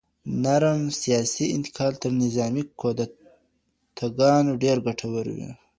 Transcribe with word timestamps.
نرم 0.43 0.81
سیاسي 1.01 1.45
انتقال 1.55 1.93
تر 2.01 2.11
نظامي 2.23 2.63
کودتاګانو 2.79 4.51
ډېر 4.63 4.77
ګټور 4.87 5.25
وي. 5.35 5.49